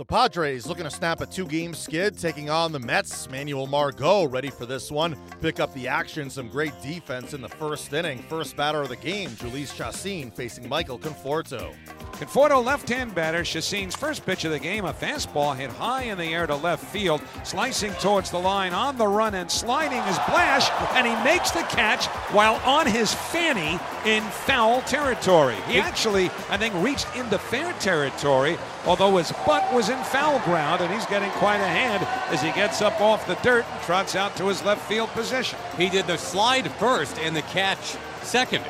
[0.00, 3.28] The Padres looking to snap a two game skid, taking on the Mets.
[3.28, 5.14] Manuel Margot ready for this one.
[5.42, 8.22] Pick up the action, some great defense in the first inning.
[8.22, 11.74] First batter of the game, Jhoulys Chacin facing Michael Conforto.
[12.20, 13.42] Conforto left-hand batter.
[13.42, 16.84] Chacin's first pitch of the game, a fastball hit high in the air to left
[16.84, 21.50] field, slicing towards the line on the run and sliding is Blash, and he makes
[21.50, 22.04] the catch
[22.34, 25.56] while on his fanny in foul territory.
[25.66, 30.82] He actually, I think, reached into fair territory, although his butt was in foul ground,
[30.82, 34.14] and he's getting quite a hand as he gets up off the dirt and trots
[34.14, 35.58] out to his left field position.
[35.78, 38.62] He did the slide first and the catch second.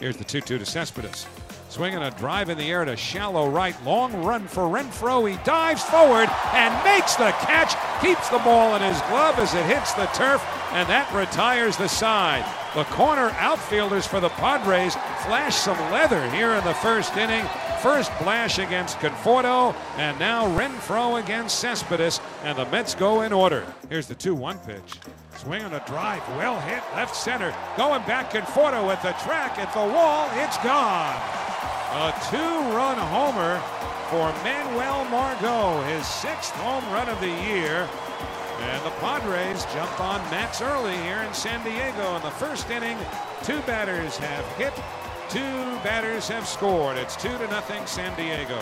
[0.00, 1.26] Here's the 2 2 to Cespedes.
[1.76, 3.76] Swinging a drive in the air to shallow right.
[3.84, 5.30] Long run for Renfroe.
[5.30, 7.76] He dives forward and makes the catch.
[8.00, 11.86] Keeps the ball in his glove as it hits the turf, and that retires the
[11.86, 12.46] side.
[12.74, 14.94] The corner outfielders for the Padres
[15.26, 17.44] flash some leather here in the first inning.
[17.82, 23.66] First Blash against Conforto, and now Renfroe against Cespedes, and the Mets go in order.
[23.90, 24.98] Here's the 2 1 pitch.
[25.36, 27.54] Swing on a drive, well hit, left center.
[27.76, 31.45] Going back, Conforto at the track, at the wall, it's gone.
[31.88, 33.62] A two-run homer
[34.10, 37.88] for Manuel Margot, his sixth home run of the year.
[38.60, 42.16] And the Padres jump on Mets early here in San Diego.
[42.16, 42.98] In the first inning,
[43.44, 44.74] two batters have hit,
[45.28, 45.40] two
[45.84, 46.96] batters have scored.
[46.96, 48.58] It's two to nothing San Diego.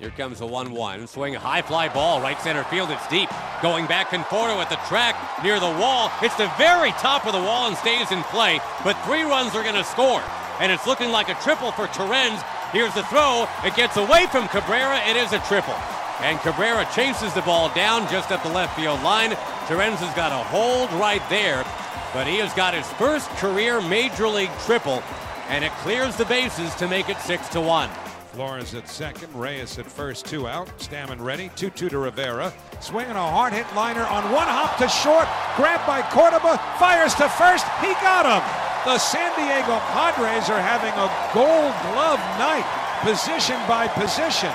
[0.00, 1.06] Here comes the 1 1.
[1.06, 2.90] Swing, high fly ball, right center field.
[2.90, 3.30] It's deep.
[3.62, 5.14] Going back, Conforto at the track
[5.44, 6.10] near the wall.
[6.22, 8.60] It's the very top of the wall and stays in play.
[8.82, 10.22] But three runs are going to score.
[10.60, 12.40] And it's looking like a triple for Torrens.
[12.74, 13.46] Here's the throw.
[13.62, 14.98] It gets away from Cabrera.
[15.08, 15.76] It is a triple.
[16.18, 19.30] And Cabrera chases the ball down just at the left field line.
[19.68, 21.64] Torrens has got a hold right there.
[22.12, 25.04] But he has got his first career major league triple.
[25.48, 27.88] And it clears the bases to make it 6 to 1.
[28.32, 30.66] Flores at second, Reyes at first, two out.
[30.80, 32.52] Stammen ready, 2 2 to Rivera.
[32.80, 35.28] Swinging a hard hit liner on one hop to short.
[35.54, 37.64] Grabbed by Cordoba, fires to first.
[37.80, 38.63] He got him.
[38.84, 42.66] The San Diego Padres are having a gold glove night,
[43.00, 44.50] position by position.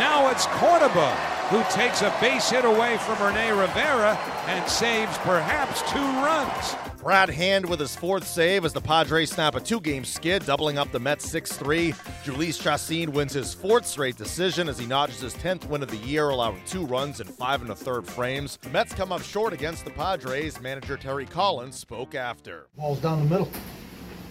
[0.00, 1.14] Now it's Cordoba
[1.48, 6.76] who takes a base hit away from Rene Rivera and saves perhaps two runs.
[7.02, 10.76] Brad Hand with his fourth save as the Padres snap a two game skid, doubling
[10.76, 11.92] up the Mets 6 3.
[12.22, 15.96] Jhoulys Chacin wins his fourth straight decision as he notches his 10th win of the
[15.98, 18.58] year, allowing two runs in five and a third frames.
[18.60, 20.60] The Mets come up short against the Padres.
[20.60, 22.66] Manager Terry Collins spoke after.
[22.76, 23.50] Ball's down the middle.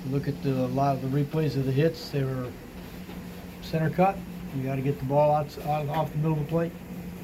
[0.07, 2.49] You look at the, a lot of the replays of the hits, they were
[3.61, 4.17] center cut.
[4.55, 6.71] You got to get the ball out, out off the middle of the plate.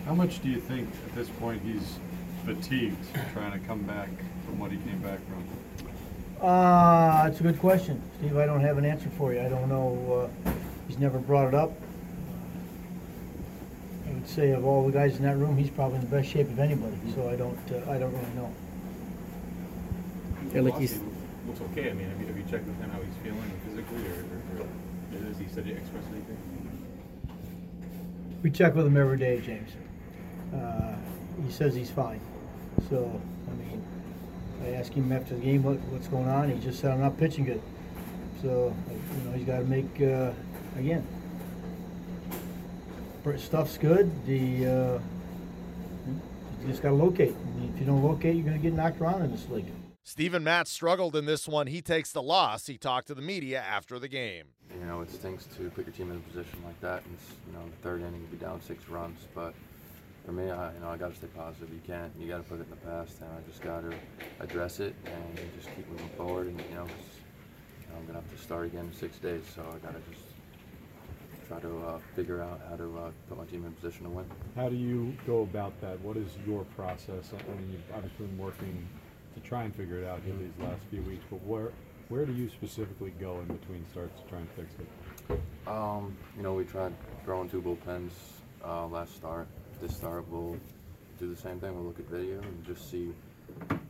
[0.06, 1.98] How much do you think at this point he's
[2.46, 2.98] fatigued
[3.32, 4.10] trying to come back
[4.46, 6.46] from what he came back from?
[6.46, 8.36] Uh, that's a good question, Steve.
[8.36, 9.40] I don't have an answer for you.
[9.40, 10.30] I don't know.
[10.46, 10.52] Uh,
[10.90, 11.72] he's never brought it up.
[14.10, 16.28] I would say of all the guys in that room, he's probably in the best
[16.28, 16.98] shape of anybody.
[17.16, 17.58] So I don't.
[17.72, 18.54] Uh, I don't really know.
[20.54, 21.00] Yeah, like he's-
[21.54, 21.92] Looks okay.
[21.92, 24.66] I mean, have you, have you checked with him how he's feeling physically, or, or,
[24.66, 26.38] or has he said he expressed anything?
[28.42, 29.70] We check with him every day, James.
[30.52, 30.96] Uh,
[31.46, 32.20] he says he's fine.
[32.90, 33.84] So I mean,
[34.64, 36.50] I asked him after the game what, what's going on.
[36.50, 37.62] He just said I'm not pitching good.
[38.42, 40.32] So you know he's got to make uh,
[40.76, 41.06] again.
[43.38, 44.10] Stuff's good.
[44.26, 45.00] The uh,
[46.62, 47.36] you just got to locate.
[47.76, 49.68] If you don't locate, you're going to get knocked around in this league.
[50.06, 51.68] Steven Matz struggled in this one.
[51.68, 52.68] He takes the loss.
[52.68, 54.48] He talked to the media after the game.
[54.78, 57.54] You know, it stinks to put your team in a position like that, and you
[57.54, 59.20] know, the third inning, be down six runs.
[59.34, 59.54] But
[60.26, 61.70] for me, I, you know, I got to stay positive.
[61.74, 63.96] You can't, you got to put it in the past, and I just got to
[64.42, 66.48] address it and just keep moving forward.
[66.48, 66.92] And you know, 'cause,
[67.82, 70.02] you know, I'm gonna have to start again in six days, so I got to
[70.12, 70.26] just
[71.48, 74.26] try to uh, figure out how to uh, put my team in position to win.
[74.58, 75.98] How do you go about that?
[76.02, 77.32] What is your process?
[77.34, 78.88] I mean, you've obviously been working
[79.36, 81.72] to try and figure it out here these last few weeks, but where
[82.10, 85.40] where do you specifically go in between starts to try and fix it?
[85.68, 88.12] Um, you know, we tried throwing two bullpens
[88.64, 89.48] uh, last start.
[89.82, 90.58] This start, we'll
[91.18, 91.74] do the same thing.
[91.74, 93.14] We'll look at video and just see,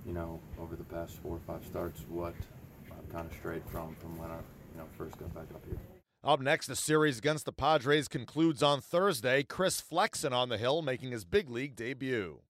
[0.05, 2.35] you know, over the past four or five starts, what
[2.91, 5.79] I'm kind of straight from from when I, you know, first got back up here.
[6.23, 9.43] Up next, the series against the Padres concludes on Thursday.
[9.43, 12.43] Chris Flexen on the hill making his big league debut.